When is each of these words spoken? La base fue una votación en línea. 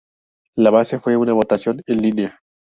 La 0.55 0.71
base 0.71 0.99
fue 0.99 1.15
una 1.15 1.33
votación 1.33 1.83
en 1.85 2.01
línea. 2.01 2.41